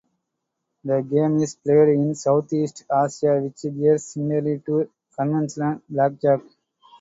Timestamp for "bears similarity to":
3.71-4.89